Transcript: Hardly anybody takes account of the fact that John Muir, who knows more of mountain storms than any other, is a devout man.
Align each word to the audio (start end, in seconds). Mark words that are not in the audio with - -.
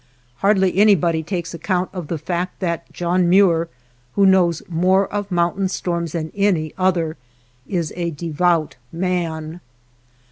Hardly 0.37 0.77
anybody 0.79 1.21
takes 1.21 1.53
account 1.53 1.91
of 1.93 2.07
the 2.07 2.17
fact 2.17 2.59
that 2.59 2.91
John 2.91 3.29
Muir, 3.29 3.69
who 4.15 4.25
knows 4.25 4.63
more 4.67 5.05
of 5.13 5.29
mountain 5.31 5.69
storms 5.69 6.13
than 6.13 6.31
any 6.33 6.73
other, 6.75 7.17
is 7.67 7.93
a 7.95 8.09
devout 8.09 8.77
man. 8.91 9.59